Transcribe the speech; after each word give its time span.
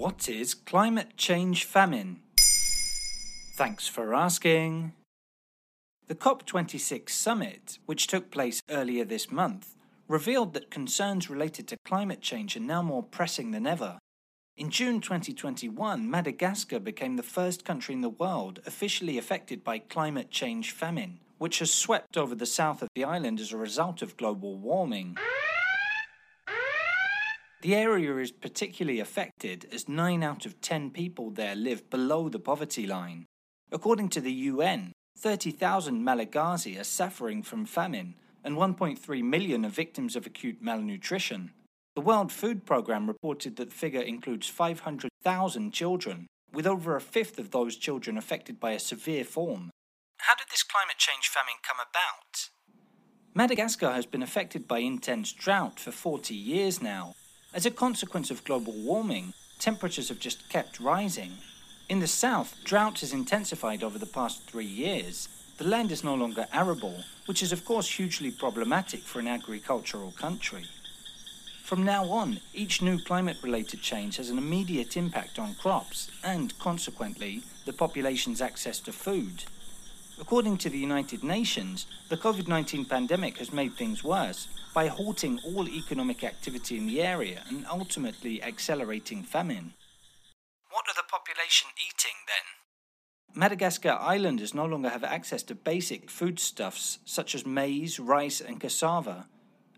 What 0.00 0.30
is 0.30 0.54
climate 0.54 1.18
change 1.18 1.64
famine? 1.66 2.20
Thanks 3.56 3.86
for 3.86 4.14
asking. 4.14 4.94
The 6.08 6.14
COP26 6.14 7.10
summit, 7.10 7.78
which 7.84 8.06
took 8.06 8.30
place 8.30 8.62
earlier 8.70 9.04
this 9.04 9.30
month, 9.30 9.76
revealed 10.08 10.54
that 10.54 10.70
concerns 10.70 11.28
related 11.28 11.68
to 11.68 11.76
climate 11.84 12.22
change 12.22 12.56
are 12.56 12.60
now 12.60 12.80
more 12.80 13.02
pressing 13.02 13.50
than 13.50 13.66
ever. 13.66 13.98
In 14.56 14.70
June 14.70 15.02
2021, 15.02 16.10
Madagascar 16.10 16.78
became 16.78 17.16
the 17.16 17.22
first 17.22 17.66
country 17.66 17.94
in 17.94 18.00
the 18.00 18.08
world 18.08 18.60
officially 18.64 19.18
affected 19.18 19.62
by 19.62 19.80
climate 19.80 20.30
change 20.30 20.70
famine, 20.70 21.18
which 21.36 21.58
has 21.58 21.74
swept 21.74 22.16
over 22.16 22.34
the 22.34 22.46
south 22.46 22.80
of 22.80 22.88
the 22.94 23.04
island 23.04 23.38
as 23.38 23.52
a 23.52 23.58
result 23.58 24.00
of 24.00 24.16
global 24.16 24.56
warming. 24.56 25.18
The 27.62 27.74
area 27.74 28.16
is 28.16 28.30
particularly 28.30 29.00
affected 29.00 29.66
as 29.70 29.86
9 29.86 30.22
out 30.22 30.46
of 30.46 30.62
10 30.62 30.90
people 30.92 31.30
there 31.30 31.54
live 31.54 31.90
below 31.90 32.30
the 32.30 32.38
poverty 32.38 32.86
line. 32.86 33.26
According 33.70 34.08
to 34.10 34.20
the 34.22 34.32
UN, 34.32 34.92
30,000 35.18 36.02
Malagasy 36.02 36.78
are 36.78 36.84
suffering 36.84 37.42
from 37.42 37.66
famine 37.66 38.14
and 38.42 38.56
1.3 38.56 39.22
million 39.22 39.66
are 39.66 39.68
victims 39.68 40.16
of 40.16 40.24
acute 40.24 40.62
malnutrition. 40.62 41.50
The 41.94 42.00
World 42.00 42.32
Food 42.32 42.64
Programme 42.64 43.06
reported 43.06 43.56
that 43.56 43.68
the 43.68 43.76
figure 43.76 44.00
includes 44.00 44.48
500,000 44.48 45.72
children, 45.72 46.26
with 46.54 46.66
over 46.66 46.96
a 46.96 47.00
fifth 47.00 47.38
of 47.38 47.50
those 47.50 47.76
children 47.76 48.16
affected 48.16 48.58
by 48.58 48.70
a 48.70 48.78
severe 48.78 49.24
form. 49.24 49.70
How 50.16 50.34
did 50.34 50.46
this 50.50 50.62
climate 50.62 50.96
change 50.96 51.28
famine 51.28 51.60
come 51.62 51.76
about? 51.78 52.48
Madagascar 53.34 53.92
has 53.92 54.06
been 54.06 54.22
affected 54.22 54.66
by 54.66 54.78
intense 54.78 55.32
drought 55.32 55.78
for 55.78 55.92
40 55.92 56.34
years 56.34 56.80
now, 56.80 57.14
as 57.52 57.66
a 57.66 57.70
consequence 57.70 58.30
of 58.30 58.44
global 58.44 58.72
warming, 58.72 59.34
temperatures 59.58 60.08
have 60.08 60.20
just 60.20 60.48
kept 60.48 60.78
rising. 60.78 61.32
In 61.88 61.98
the 61.98 62.06
south, 62.06 62.56
drought 62.64 63.00
has 63.00 63.12
intensified 63.12 63.82
over 63.82 63.98
the 63.98 64.06
past 64.06 64.42
three 64.44 64.66
years. 64.66 65.28
The 65.58 65.66
land 65.66 65.90
is 65.90 66.04
no 66.04 66.14
longer 66.14 66.46
arable, 66.52 67.02
which 67.26 67.42
is 67.42 67.52
of 67.52 67.64
course 67.64 67.90
hugely 67.90 68.30
problematic 68.30 69.00
for 69.00 69.18
an 69.18 69.26
agricultural 69.26 70.12
country. 70.12 70.66
From 71.64 71.84
now 71.84 72.04
on, 72.04 72.40
each 72.54 72.82
new 72.82 72.98
climate 72.98 73.38
related 73.42 73.80
change 73.80 74.16
has 74.16 74.30
an 74.30 74.38
immediate 74.38 74.96
impact 74.96 75.38
on 75.38 75.54
crops 75.54 76.10
and, 76.24 76.56
consequently, 76.58 77.42
the 77.64 77.72
population's 77.72 78.40
access 78.40 78.78
to 78.80 78.92
food. 78.92 79.44
According 80.20 80.58
to 80.58 80.68
the 80.68 80.78
United 80.78 81.24
Nations, 81.24 81.86
the 82.08 82.16
COVID 82.16 82.46
19 82.46 82.84
pandemic 82.84 83.38
has 83.38 83.52
made 83.52 83.74
things 83.74 84.04
worse 84.04 84.48
by 84.74 84.86
halting 84.88 85.40
all 85.44 85.68
economic 85.68 86.22
activity 86.24 86.78
in 86.78 86.86
the 86.86 87.02
area 87.02 87.42
and 87.48 87.66
ultimately 87.70 88.42
accelerating 88.42 89.22
famine. 89.22 89.74
What 90.70 90.84
are 90.88 90.94
the 90.94 91.08
population 91.10 91.68
eating 91.76 92.16
then? 92.26 93.40
Madagascar 93.40 93.98
islanders 94.00 94.54
no 94.54 94.64
longer 94.64 94.88
have 94.88 95.04
access 95.04 95.42
to 95.44 95.54
basic 95.54 96.10
foodstuffs 96.10 96.98
such 97.04 97.34
as 97.34 97.46
maize, 97.46 98.00
rice, 98.00 98.40
and 98.40 98.60
cassava. 98.60 99.28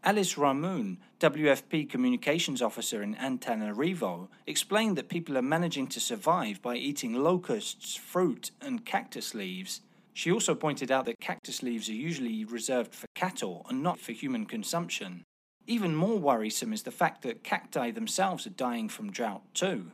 Alice 0.04 0.34
Rahmoun, 0.34 0.96
WFP 1.20 1.88
communications 1.88 2.60
officer 2.60 3.02
in 3.02 3.14
Antananarivo, 3.14 4.28
explained 4.46 4.96
that 4.98 5.08
people 5.08 5.38
are 5.38 5.42
managing 5.42 5.86
to 5.88 6.00
survive 6.00 6.60
by 6.60 6.76
eating 6.76 7.14
locusts, 7.14 7.94
fruit, 7.94 8.50
and 8.60 8.84
cactus 8.84 9.34
leaves. 9.34 9.80
She 10.14 10.30
also 10.30 10.54
pointed 10.54 10.90
out 10.90 11.06
that 11.06 11.20
cactus 11.20 11.62
leaves 11.62 11.88
are 11.88 11.94
usually 11.94 12.44
reserved 12.44 12.94
for 12.94 13.06
cattle 13.14 13.64
and 13.68 13.82
not 13.82 13.98
for 13.98 14.12
human 14.12 14.46
consumption. 14.46 15.24
Even 15.66 15.94
more 15.94 16.18
worrisome 16.18 16.72
is 16.72 16.82
the 16.82 16.90
fact 16.90 17.22
that 17.22 17.44
cacti 17.44 17.90
themselves 17.90 18.46
are 18.46 18.50
dying 18.50 18.88
from 18.88 19.12
drought 19.12 19.42
too. 19.54 19.92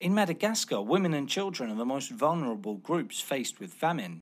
In 0.00 0.14
Madagascar, 0.14 0.82
women 0.82 1.14
and 1.14 1.28
children 1.28 1.70
are 1.70 1.76
the 1.76 1.84
most 1.84 2.10
vulnerable 2.10 2.74
groups 2.76 3.20
faced 3.20 3.60
with 3.60 3.72
famine. 3.72 4.20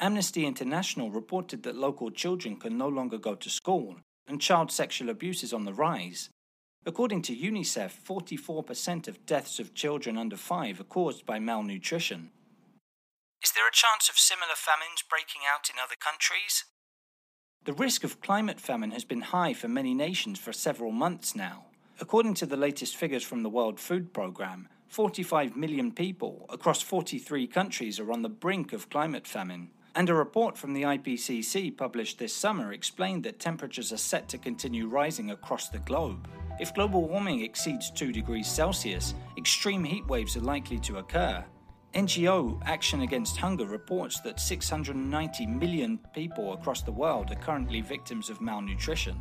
Amnesty 0.00 0.46
International 0.46 1.10
reported 1.10 1.62
that 1.62 1.76
local 1.76 2.10
children 2.10 2.56
can 2.56 2.76
no 2.76 2.88
longer 2.88 3.18
go 3.18 3.34
to 3.34 3.50
school, 3.50 3.96
and 4.26 4.40
child 4.40 4.70
sexual 4.70 5.10
abuse 5.10 5.42
is 5.42 5.52
on 5.52 5.64
the 5.64 5.72
rise. 5.72 6.28
According 6.84 7.22
to 7.22 7.36
UNICEF, 7.36 7.92
44% 8.04 9.06
of 9.06 9.24
deaths 9.26 9.60
of 9.60 9.74
children 9.74 10.18
under 10.18 10.36
5 10.36 10.80
are 10.80 10.84
caused 10.84 11.24
by 11.24 11.38
malnutrition. 11.38 12.30
Is 13.42 13.50
there 13.50 13.66
a 13.66 13.72
chance 13.72 14.08
of 14.08 14.18
similar 14.18 14.54
famines 14.54 15.02
breaking 15.02 15.42
out 15.52 15.68
in 15.68 15.74
other 15.82 15.96
countries? 15.98 16.64
The 17.64 17.72
risk 17.72 18.04
of 18.04 18.20
climate 18.20 18.60
famine 18.60 18.92
has 18.92 19.04
been 19.04 19.20
high 19.20 19.52
for 19.52 19.66
many 19.66 19.94
nations 19.94 20.38
for 20.38 20.52
several 20.52 20.92
months 20.92 21.34
now. 21.34 21.66
According 22.00 22.34
to 22.34 22.46
the 22.46 22.56
latest 22.56 22.94
figures 22.96 23.24
from 23.24 23.42
the 23.42 23.48
World 23.48 23.80
Food 23.80 24.14
Programme, 24.14 24.68
45 24.86 25.56
million 25.56 25.90
people 25.90 26.46
across 26.50 26.82
43 26.82 27.48
countries 27.48 27.98
are 27.98 28.12
on 28.12 28.22
the 28.22 28.28
brink 28.28 28.72
of 28.72 28.88
climate 28.90 29.26
famine. 29.26 29.70
And 29.96 30.08
a 30.08 30.14
report 30.14 30.56
from 30.56 30.72
the 30.72 30.82
IPCC 30.82 31.76
published 31.76 32.20
this 32.20 32.34
summer 32.34 32.72
explained 32.72 33.24
that 33.24 33.40
temperatures 33.40 33.92
are 33.92 33.96
set 33.96 34.28
to 34.28 34.38
continue 34.38 34.86
rising 34.86 35.32
across 35.32 35.68
the 35.68 35.80
globe. 35.80 36.28
If 36.60 36.74
global 36.74 37.08
warming 37.08 37.40
exceeds 37.40 37.90
2 37.90 38.12
degrees 38.12 38.46
Celsius, 38.46 39.14
extreme 39.36 39.82
heat 39.82 40.06
waves 40.06 40.36
are 40.36 40.40
likely 40.40 40.78
to 40.80 40.98
occur, 40.98 41.44
NGO 41.94 42.58
Action 42.64 43.02
Against 43.02 43.36
Hunger 43.36 43.66
reports 43.66 44.20
that 44.20 44.40
690 44.40 45.46
million 45.46 45.98
people 46.14 46.54
across 46.54 46.80
the 46.80 46.92
world 46.92 47.30
are 47.30 47.36
currently 47.36 47.82
victims 47.82 48.30
of 48.30 48.40
malnutrition. 48.40 49.20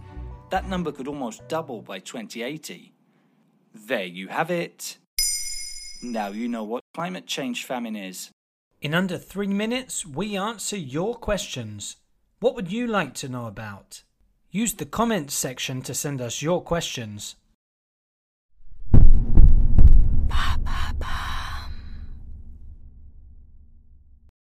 That 0.51 0.69
number 0.69 0.91
could 0.93 1.09
almost 1.09 1.45
double 1.49 1.81
by 1.81 1.99
2080. 1.99 2.93
There 3.73 4.05
you 4.05 4.29
have 4.29 4.49
it. 4.49 4.97
Now 6.01 6.29
you 6.29 6.47
know 6.47 6.63
what 6.63 6.83
climate 6.93 7.27
change 7.27 7.65
famine 7.65 7.97
is. 7.97 8.31
In 8.81 8.93
under 8.93 9.17
three 9.17 9.47
minutes, 9.47 10.05
we 10.05 10.37
answer 10.37 10.77
your 10.77 11.15
questions. 11.15 11.97
What 12.39 12.55
would 12.55 12.71
you 12.71 12.87
like 12.87 13.13
to 13.15 13.29
know 13.29 13.47
about? 13.47 14.03
Use 14.49 14.73
the 14.73 14.85
comments 14.85 15.33
section 15.33 15.81
to 15.83 15.93
send 15.93 16.21
us 16.21 16.41
your 16.41 16.63
questions. 16.63 17.35